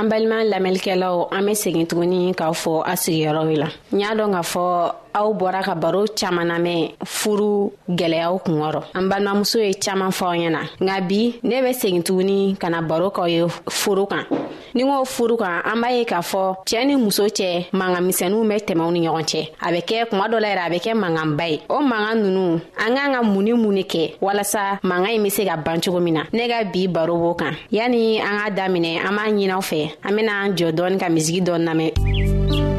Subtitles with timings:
[0.00, 4.32] an balima lamɛnlikɛlaw an be segin tuguni k'a fɔ a sigiyɔrɔw la n y'a dɔn
[4.34, 4.64] k'a fɔ
[5.18, 10.36] aw bɔra ka baro caaman namɛn furu gwɛlɛyaw kungɔrɔ an balimamuso ye caaman fɔ aw
[10.42, 14.24] ɲɛ na nka bi ne be segin tuguni ka na baro k'aw ye furu kan
[14.74, 18.04] ni n k'o furu kan an b'a ye k'a fɔ cɛɛ ni muso cɛ mankan
[18.06, 20.78] misɛnninw bɛ tɛmɛw ni ɲɔgɔn cɛ a bɛ kɛ kuma dɔ la yɛrɛ a bɛ
[20.84, 24.78] kɛ mankanba ye o mankan ninnu an k'an ka mun ni mun ne kɛ walasa
[24.82, 27.54] mankan ɲi be se ka ban cogo min na ne ka bi baro b'o kan
[27.72, 31.40] yani an k'a daminɛ an b'a ɲinaw fɛ an bena an jɔ dɔɔni ka misigi
[31.40, 32.78] dɔɔni lamɛn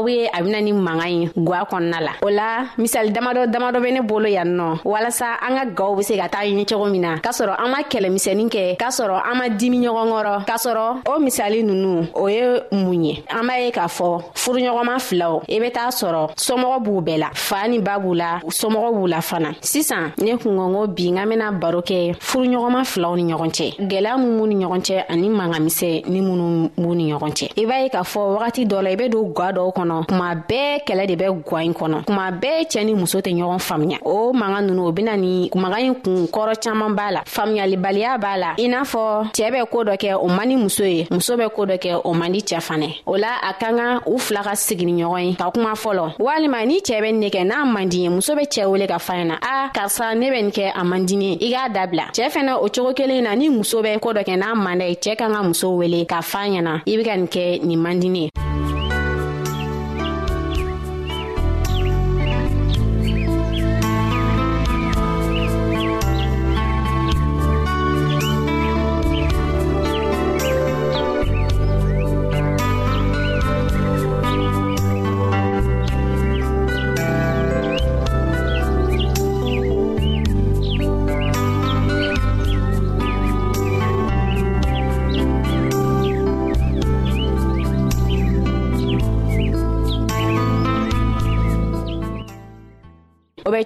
[0.00, 3.80] sababu ye a bena ni manga ɲi gwa kɔnɔna la o la misali damadɔ damadɔ
[3.82, 6.86] be ne bolo yan nɔ walasa an ka gaw be se ka taa ɲɛ cogo
[6.90, 10.44] min na k'a sɔrɔ an ma kɛlɛmisɛnin kɛ k'a sɔrɔ an ma dimi ɲɔgɔn kɔrɔ
[10.46, 14.96] k'a sɔrɔ o misali nunu o ye mun ye an b'a ye k'a fɔ furuɲɔgɔnma
[15.06, 18.90] filaw i be t'a sɔrɔ somɔgɔ b'u bɛɛ la faa ni ba b'u la somɔgɔ
[18.96, 23.50] b'u la fana sisan ne kungɔngo bi n bena baro kɛ furuɲɔgɔnma filaw ni ɲɔgɔn
[23.50, 27.50] cɛ gwɛlɛya mun b'u ni ɲɔgɔn cɛ ani mangamisɛ ni minnu b'u ni ɲɔgɔn cɛ
[27.60, 30.06] i b'a ye k'a fɔ wagati dɔ la i be don gwa dɔw kɔnɔ kɔnɔ
[30.06, 33.58] kuma bɛɛ kɛlɛ de bɛ gwa ɲi kɔnɔ kuma bɛɛ cɛɛ ni muso tɛ ɲɔgɔn
[33.58, 38.18] faamuya o manga nunu o bena ni maga ɲi kun kɔrɔ caaman b'a la faamuyalibaliya
[38.20, 41.06] b'a la i n'a fɔ cɛɛ bɛ koo dɔ kɛ o man di muso ye
[41.10, 44.00] muso bɛ koo dɔ kɛ o man di cɛɛ fanɛ o la a ka kan
[44.06, 47.44] u fila ka sigini ɲɔgɔn ye ka kuma fɔlɔ walima ni cɛɛ bɛ nin kɛ
[47.46, 50.42] n'a man di ye muso bɛ cɛɛ wele ka faɲɛ na a karisa ne bɛ
[50.44, 53.48] nin kɛ a man dini i k'a dabila cɛɛ fɛnɛ o cogo kelen na ni
[53.48, 56.22] muso bɛ koo dɔ kɛ n'a man da ye cɛɛ kan ka muso wele k'a
[56.22, 58.30] fa ɲɛna i be ka nin kɛ nin man dini ye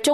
[0.06, 0.13] hecho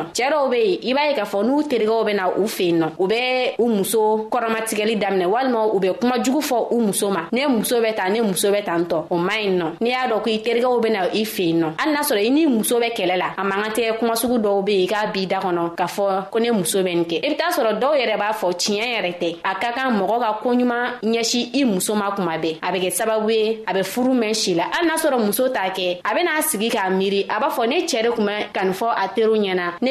[0.01, 2.79] nɔ cɛɛ dɔw be yen i b'a ye k'a fɔ n'u terigɛw bena u fen
[2.79, 7.09] nɔ u be u muso kɔrɔmatigɛli daminɛ walima u be kuma jugu fɔ u muso
[7.09, 9.89] ma ne muso bɛ ta ne muso bɛ tan tɔ o man ɲi nɔ n'i
[9.89, 12.79] y'a dɔn ko i terigɛw bena i fen nɔ hali n'a sɔrɔ i n'i muso
[12.79, 15.85] bɛ kɛlɛ la a man ka kumasugu dɔw be yen k'a b'i da kɔnɔ k'a
[15.87, 18.33] fɔ ko ne muso bɛ nin kɛ i e be t'a sɔrɔ dɔw yɛrɛ b'a
[18.33, 22.33] fɔ tiɲɛ yɛrɛ tɛ a ka kan mɔgɔ ka koɲuman ɲɛsi i muso ma kuma
[22.37, 25.19] bɛɛ a be kɛ sababu ye a be furu mɛn si la hali n'a sɔrɔ
[25.25, 28.27] muso t'a kɛ a ben'a sigi k'a miiri a b'a fɔ ne cɛɛ de kun
[28.51, 29.90] ka nin fɔ a teriw ɲɛna ne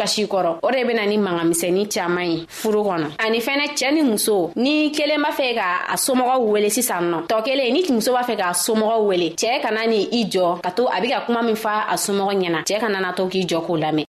[0.00, 4.02] kasi kɔrɔ o de bena ni magamisɛni caaman ye furu kɔnɔ ani fɛnɛ cɛɛ ni
[4.02, 8.12] muso ni kelen b'a fɛ ka a somɔgɔw wele sisan nɔ tɔ kelen ni muso
[8.16, 11.20] b'a fɛ k'a somɔgɔw wele cɛɛ kana ni i jɔ ka to a be ka
[11.26, 14.06] kuma min fa a somɔgɔ ɲɛna cɛɛ kana na to k'i jɔ k'o lamɛn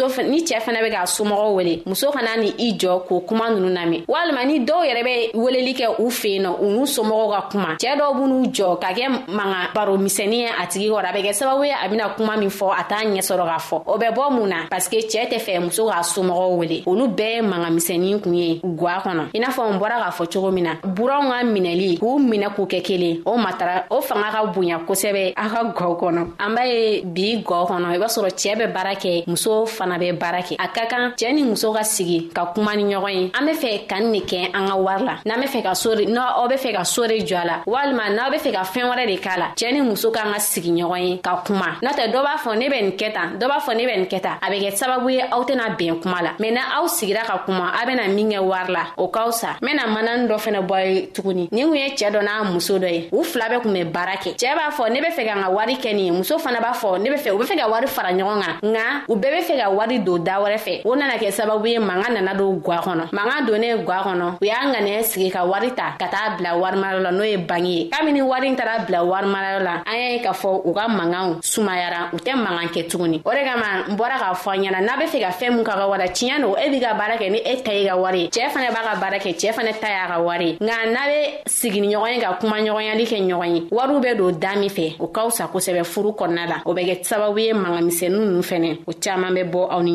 [0.00, 3.50] muso ni cɛɛ fana bɛ k'a somɔgɔw wele muso kana ni i jɔ k'o kuma
[3.50, 6.86] nunu lamɛn walima ni dɔw yɛrɛ bɛ weleli kɛ u fɛ yen nɔ u n'u
[6.86, 10.88] somɔgɔw ka kuma cɛɛ dɔw b'u jɔ ka kɛ manga baro misɛnnin ye a tigi
[10.88, 13.44] kɔrɔ a bɛ kɛ sababu ye a bɛna kuma min fɔ a t'a ɲɛ sɔrɔ
[13.44, 16.82] k'a fɔ o bɛ bɔ mun na parsike cɛɛ tɛ fɛ muso k'a somɔgɔw wele
[16.86, 20.10] olu bɛɛ ye manga misɛnnin kun ye gwa kɔnɔ i n'a fɔ n bɔra k'a
[20.18, 24.00] fɔ cogo min na buranw ka minɛli k'u minɛ k'u kɛ kelen o matara o
[24.00, 27.98] fanga ka bonya kosɛbɛ a ka gɔ kɔnɔ an b'a ye bi gɔ kɔnɔ i
[27.98, 31.34] b'a sɔrɔ cɛɛ bɛ baara kɛ muso fana bɛ baara kɛ a ka kan cɛɛ
[31.34, 34.54] ni muso ka sigi ka kuma ni ɲɔgɔn ye an be fɛ ka ni kɛ
[34.54, 37.36] an ka wari la n'an be fɛ ka sore n'aw be fɛ ka sore jɔ
[37.36, 40.10] a la walima n'aw be fɛ ka fɛɛn wɛrɛ de k'a la cɛɛ ni muso
[40.12, 42.92] k'an ka sigi ɲɔgɔn ye ka kuma n'o tɛ dɔ b'a fɔ ne bɛ nin
[42.92, 45.20] kɛ tan dɔ b'a fɔ ne bɛ nin kɛ tan a be kɛ sababu ye
[45.22, 48.38] aw tɛna bɛn kuma la mɛn na aw sigira ka kuma a bena min kɛ
[48.44, 51.74] wari la o kaw sa n bena manani dɔ fɛnɛ bɔ ye tuguni nin kun
[51.74, 54.54] ye cɛɛ dɔ n'a muso dɔ ye u fila bɛ kun bɛ baara kɛ cɛɛ
[54.54, 56.72] b'a fɔ ne be fɛ ka n ka wari kɛ nin ye muso fana b'a
[56.74, 59.30] fɔ ne be fɛ u be fɛ ka wari fara ɲɔgɔn kan nka u bɛɛ
[59.34, 62.34] be fɛ ka wari don da wɛrɛ fɛ o nana kɛ sababu ye manga nana
[62.36, 66.06] don gwa kɔnɔ manga ne gwa kɔnɔ u y'a ŋanaya sigi ka wari ta ka
[66.08, 69.72] taa bila warimara la n'o ye bangi ye kabini wari n taara bila warimarayɔ la
[69.86, 73.30] an y'a ye k'a fɔ u ka mangaw sumayara u tɛ manga kɛ tuguni o
[73.30, 75.72] de kama n bɔra k'a fɔ an ɲɛna n'a be fɛ ka fɛɛn mun ka
[75.74, 78.20] ka wara tiɲɛ do e b'i ka baara kɛ ni e ta ye ka wari
[78.22, 80.74] ye cɛɛ fana b'a ka baara kɛ cɛɛ fanɛ ta y'a ka wari ye nka
[80.88, 84.56] n'a be sigini ɲɔgɔn ye ka kuma ɲɔgɔnyali kɛ ɲɔgɔn ye wariw be don daa
[84.56, 88.10] min fɛ o ka wusa kosɛbɛ furu kɔnɔna la o bɛ kɛ sababu ye mangamisɛnu
[88.18, 89.92] nunu fɛnɛ o caaman bɛ bɔ ao aw ni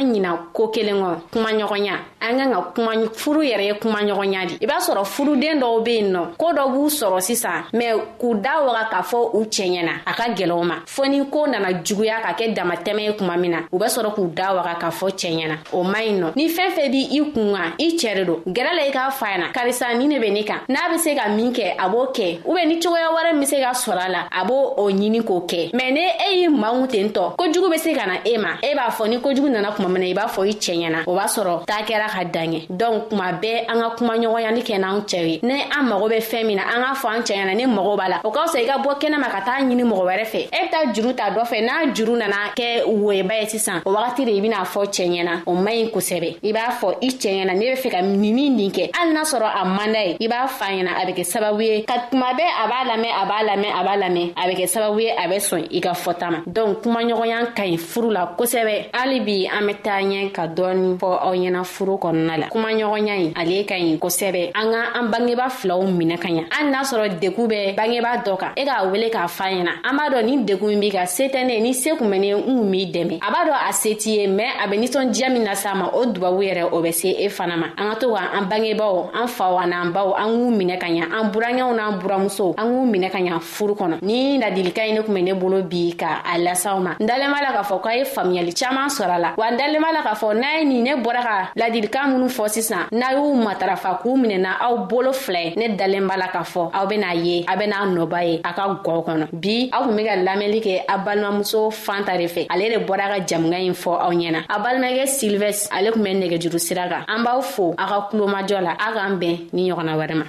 [0.00, 1.94] be ɲina koo kelen kɔ kumaɲɔgɔnya
[2.30, 5.84] an kan ka kuma furu yɛrɛ ye kuma ɲɔgɔnya di i b'a sɔrɔ furuden dɔw
[5.84, 9.44] be yen nɔ koo dɔ b'u sɔrɔ sisan mɛn k'u da waga k'a fɔ u
[9.44, 13.12] cɛ ɲɛna a ka gwɛlɛw ma fɔɔ ni koo nana juguya ka kɛ damatɛmɛ ye
[13.18, 16.02] kuma min na u be sɔrɔ k'u da waga k'a fɔ cɛ ɲɛna o man
[16.02, 18.82] ɲi nɔ ni fɛɛn fɛn b' i kun kan i cɛɛ de don gɛrɛ la
[18.84, 21.52] i k'a fa ɲɛna karisa ni ne be ne kan n'a be se ka min
[21.52, 24.08] kɛ a b'o kɛ u bɛ ni cogoya wɛrɛ min be se ka sɔrɔ a
[24.10, 27.70] la a b'o o ɲini k'o kɛ mɛn ni e y'i manw ten tɔ kojugu
[27.70, 30.06] be se ka na e ma e b'a fɔ ni kojugu nana kuma min na
[30.08, 32.60] i b'a fɔ i cɛ ɲɛna o b'a sɔrɔ t'a kɛra ka ka dan ye
[32.70, 36.46] dɔnku kuma bɛɛ an ka kumaɲɔgɔnyali kɛ n'an cɛw ye ni an mago bɛ fɛn
[36.46, 38.58] min na an k'a fɔ an cɛ ɲɛna ni mago b'a la o ka fisa
[38.60, 41.30] i ka bɔ kɛnɛma ka taa ɲini mɔgɔ wɛrɛ fɛ e be taa juru ta
[41.30, 44.84] dɔ fɛ n'a juru nana kɛ woyeba ye sisan o wagati de i ben'a fɔ
[44.86, 47.90] cɛɛ ɲɛna o man ɲi kosɛbɛ i b'a fɔ i cɛɛ ɲɛna ne be fɛ
[47.90, 51.06] ka nini nin kɛ hali n'a sɔrɔ a manda ye i b'a fa ɲɛna a
[51.06, 53.96] be kɛ sababu ye ka kuma bɛɛ a b'a lamɛn a b'a lamɛn a b'a
[53.96, 57.54] lamɛn a be kɛ sababu ye a bɛ sɔn i ka fɔta ma donk kumaɲɔgɔnya
[57.56, 61.32] ka ɲi furu la kosɛbɛ hali bi an be taa ɲɛ ka dɔɔni fɔ aw
[61.34, 65.08] ɲɛna furu kɔnɔ kɔnɔna la kuma ɲɔgɔnya ye ale ka ɲi kosɛbɛ an ka an
[65.10, 68.84] bangeba filaw minɛ ka ɲa hali n'a sɔrɔ degun bɛ bangeba dɔ kan e k'a
[68.90, 71.72] wele k'a fa ɲɛna an b'a dɔn ni degun b'i kan se tɛ ne ni
[71.72, 74.26] se kun bɛ ne n kun b'i dɛmɛ a b'a dɔn a se t'i ye
[74.26, 77.28] mɛn a bɛ nisɔndiya min lase a ma o dubabu yɛrɛ o bɛ se e
[77.28, 80.78] fana ma an ka to ka an bangebaw an faw an'an baw an k'u minɛ
[80.80, 84.86] ka ɲa an burankɛw n'an buramusow an k'u minɛ ka ɲa furu kɔnɔ ni ladilika
[84.86, 87.52] ye ne kun bɛ ne bolo bi ka a lasaw ma n dalen b'a la
[87.52, 90.14] k'a fɔ k'a ye faamuyali caaman sɔrɔ a la wa n dalen b'a la k'a
[90.16, 93.98] fɔ n'a ye nin ne bɔra ka ladili ladilikan minw fɔ sisan n'a y'u matarafa
[94.02, 97.56] k'u minɛna aw bolo filɛ ne dalen b'a la k'a fɔ aw bena ye a
[97.56, 100.98] bena nɔba ye a ka gɔ kɔnɔ bi aw kun be ka lamɛnli kɛ a
[100.98, 105.04] balimamuso fanta de fɛ ale de bɔra ka jamuga ɲi fɔ aw ɲɛna a balimakɛ
[105.08, 108.92] silvɛs ale kun bɛ nɛgɛjuru sira kan an b'aw fo a ka kulomajɔ la a
[108.92, 110.24] k'an bɛn ni ɲɔgɔnna wɛrɛ ma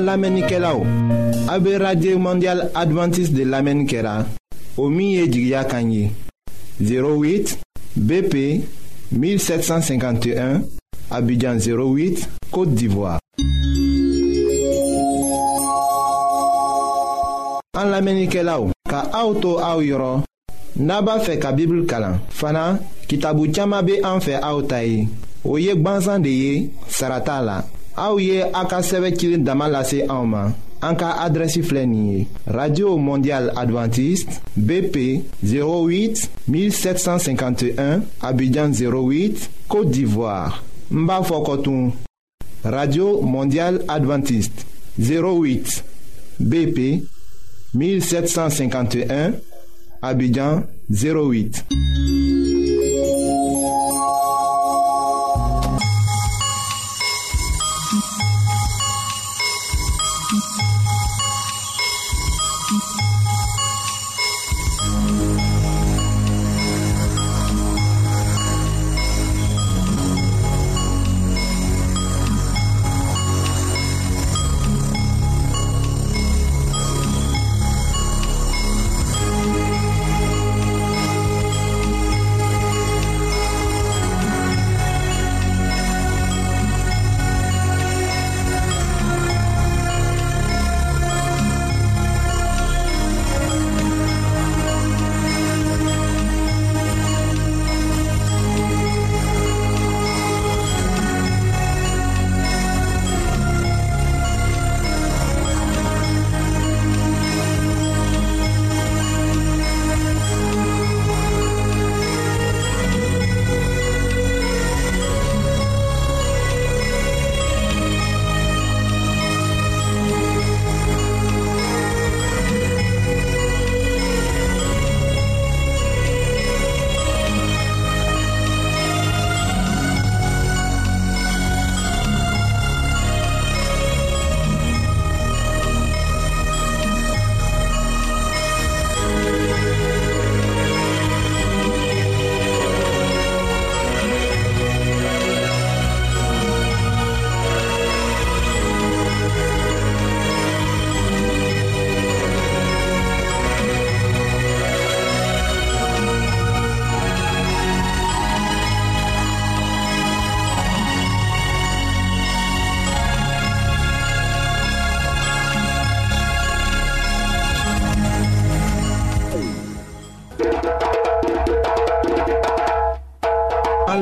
[0.00, 0.86] An lamenike la ou
[1.48, 4.24] A be radye mondial adventis de lamenikera
[4.78, 6.10] O miye jigya kanyi
[6.80, 7.58] 08
[7.96, 8.34] BP
[9.12, 10.62] 1751
[11.10, 13.18] Abidjan 08, Kote Divoa
[17.76, 20.24] An lamenike la ou Ka auto a ou yoron
[20.80, 22.78] Naba fe ka bibl kalan Fana
[23.08, 25.04] ki tabu chama be anfe a ou tayi
[25.44, 27.60] O yek banzan de ye, sarata la
[27.96, 30.54] Aouye Aka a Damalase en
[32.46, 41.06] radio mondial Adventiste bp 08 1751 abidjan 08 côte d'ivoire n
[42.64, 44.66] radio mondial Adventiste
[44.98, 45.84] 08
[46.38, 47.02] bp
[47.74, 49.32] 1751
[50.02, 51.66] abidjan 08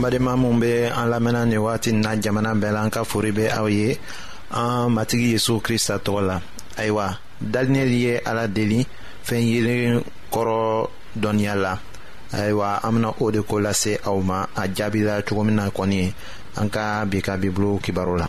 [0.00, 3.30] an badenma min be an lamɛnna ni wagati na jamana bɛɛ la an ka fori
[3.32, 3.98] be aw ye
[4.52, 6.40] an matigi yezu krista tɔgɔ la
[6.78, 8.86] ayiwa dalinɛli ye ala deli
[9.26, 10.02] fɛn yelen
[10.32, 10.88] kɔrɔ
[11.20, 11.78] dɔnniya la
[12.32, 16.12] ayiwa an bena o de ko lase aw ma a jaabila cogo min na kɔni
[16.56, 18.26] an ka bi ka bibulu kibaru la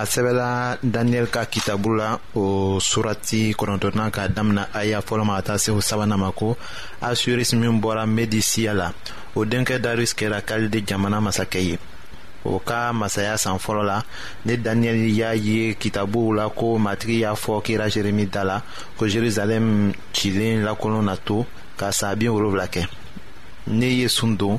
[0.00, 5.42] a sɛbɛla daniyɛli ka kitabu la o surati kɔnɔntɔna ka damina aya fɔlɔ ma ka
[5.42, 6.56] taa se o sabanan ma ko
[7.00, 8.88] asuris min bɔra medisiya la
[9.36, 11.78] o denkɛ darus kɛra kalide jamana masakɛ ye
[12.44, 14.02] o ka masaya san fɔlɔ la
[14.46, 18.62] ne daniyɛli y'a ye kitabuw la ko matigi y'a fɔ kira jeremi da la
[18.98, 21.46] ko jerusalɛm cilen lakolon na to
[21.76, 22.84] ka saa bin wolonwula kɛ
[23.68, 24.58] ne ye sun don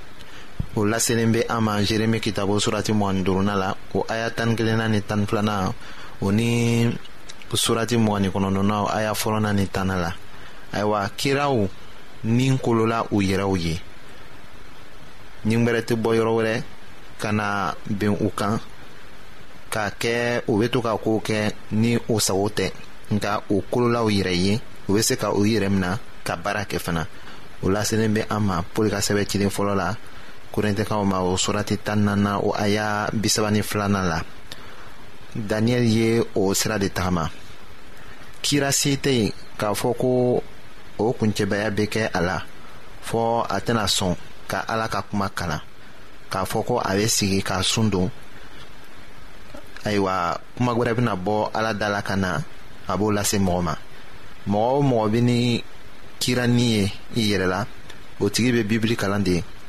[0.75, 4.51] o laselen bɛ an ma jeremi kitabo surati mɔgɔni duruna la o aya tani
[4.89, 5.71] ni tani filana
[6.21, 6.89] o ni
[7.53, 10.13] surati mɔgɔni kɔnɔdɔna o aya fɔlɔna ni tana la
[10.73, 11.67] ayiwa kiraw
[12.23, 13.81] ni kolola u yɛrɛw ye
[15.45, 16.63] ɲigbɛrɛ tɛ bɔ yɔrɔ wɛrɛ
[17.19, 18.59] ka na bɛn u kan
[19.71, 22.71] k'a kɛ u bɛ to ka kow kɛ ni o sago tɛ
[23.11, 26.79] nka o kololaw yɛrɛ ye u bɛ se ka u yɛrɛ mina ka baara kɛ
[26.79, 27.05] fana
[27.63, 29.95] o laselen bɛ an ma pɔli ka sɛbɛ cilen fɔlɔ la
[30.51, 34.19] korintɛkaw ma o surati tan nana o aya bisaba ni filanan la
[35.49, 36.09] daniyɛli ye
[36.41, 37.23] o sira de tagama
[38.45, 40.09] kira se tɛ yen k'a fɔ ko
[41.03, 42.37] o kuncɛbaya be kɛ a la
[43.07, 44.13] fɔɔ a tɛna sɔn
[44.51, 45.61] ka ala ka kuma kalan
[46.31, 48.09] k'a fɔ ko a be sigi k'a sun don
[49.87, 50.15] ayiwa
[50.57, 52.29] kuma gwɛrɛ bena bɔ ala da la ka na
[52.91, 53.73] a b'o lase mɔgɔ ma
[54.51, 55.63] mɔgɔ o mɔgɔ be ni
[56.19, 56.83] kiranni ye
[57.19, 57.65] i yɛrɛ la
[58.19, 59.43] o tigi be bibili kalan de ye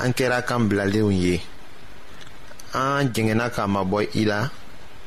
[0.00, 1.40] an kɛra kan bilalenw ye
[2.74, 4.50] an jɛngɛnna ka mabɔ i la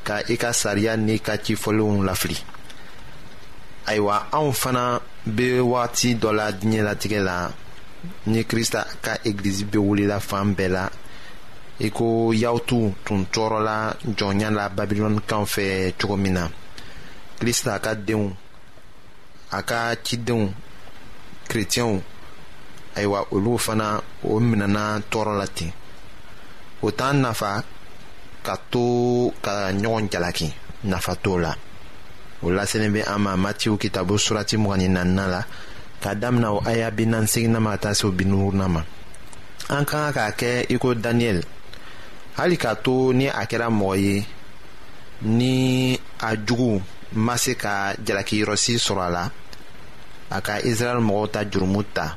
[0.04, 2.36] ka i ka sariya n'i ka cifɔlenw lafili
[3.86, 7.50] ayiwa anw fana bɛ wagati dɔ la diɲɛlatigɛ la
[8.26, 10.88] ni Krista ka egilizi bɛ wulila fan bɛɛ la
[11.80, 16.48] i ko yawtu tun tɔɔrɔla jɔnya la babilɔnikaw fɛ cogo min na
[17.38, 18.32] kirista ka denw
[19.52, 20.48] a ka cidenw
[21.48, 22.02] kerecɛnw
[22.98, 23.90] ayiwa olu fana
[24.30, 25.72] o minɛna tɔɔrɔ la ten
[26.86, 27.50] o t'an nafa
[28.46, 28.84] ka to
[29.44, 30.48] ka ɲɔgɔn jalaki
[30.90, 31.52] nafa t'o la
[32.44, 35.42] o laselen bɛ an ma matiw kitabu surati mugan ni la
[36.02, 38.82] ka damina o aya bi naani seginna ma ka taa se o bi ma
[39.76, 41.42] an ka kan k'a kɛ i ko daniyɛli
[42.38, 44.26] hali k'a to ni a kɛra mɔgɔ ye
[45.22, 45.52] ni
[46.20, 46.80] a jugu
[47.12, 49.30] ma se ka jalakiyɔrɔsi sɔrɔ a la
[50.30, 52.16] a ka israɛli mɔgɔw ta jurumu ta.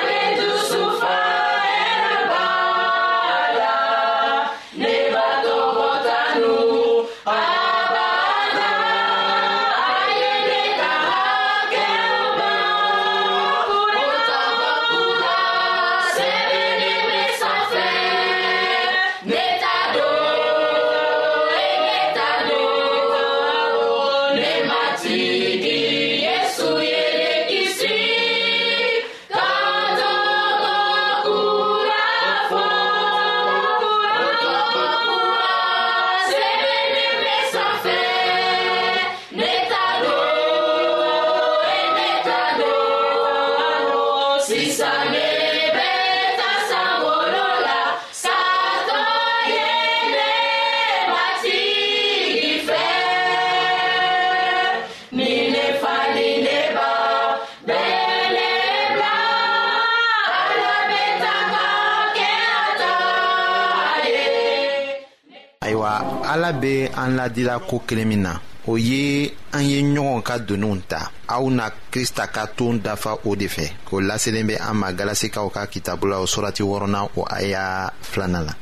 [65.99, 70.35] ayiwa ala be an ladila ko kelen min na o ye an ye ɲɔgɔn ka
[70.47, 70.99] doniw ta
[71.35, 75.47] aw na krista ka toon dafa o de fɛ o laselen bɛ an ma galasikaw
[75.55, 78.53] ka kitabu la o surati wɔrɔna o aya filanan la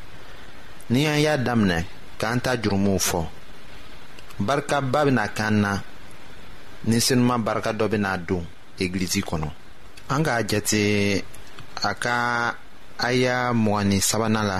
[0.94, 1.80] ni an y'a daminɛ
[2.20, 3.22] k'an ta jurumuw fɔ
[4.48, 5.72] barikaba bena k'an na
[6.90, 8.46] ni senuman barika dɔ bena don
[8.80, 9.50] egilizi kɔnɔ
[10.14, 11.24] an k'a jate
[11.90, 12.18] a ka
[13.08, 14.60] aya mgni sabanan la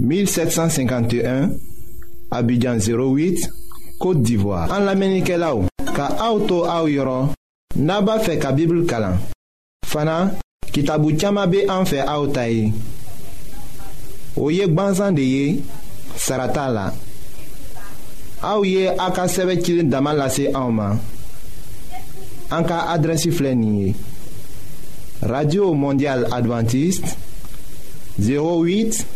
[0.00, 1.50] 1751
[2.30, 3.48] Abidjan 08
[3.98, 5.64] Kote d'Ivoire An la menike la ou
[5.96, 7.30] Ka aoutou aou yoron
[7.80, 9.16] Naba fe ka bibl kalan
[9.86, 10.32] Fana
[10.74, 12.68] kitabu tiyama be an fe aoutayi
[14.36, 15.62] O yek banzan de ye
[16.16, 16.86] Sarata la
[18.44, 21.00] A ou ye a ka seve kilin daman lase a ouman
[22.52, 23.94] An ka adresi flenye
[25.24, 27.16] Radio Mondial Adventiste
[28.20, 29.15] 08